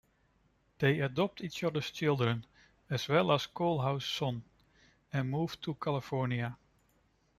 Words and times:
They 0.79 0.99
adopt 0.99 1.41
each 1.41 1.63
other's 1.63 1.91
children, 1.91 2.47
as 2.89 3.07
well 3.07 3.31
as 3.33 3.45
Coalhouse's 3.45 4.09
son, 4.09 4.41
and 5.13 5.29
move 5.29 5.61
to 5.61 5.75
California. 5.75 6.57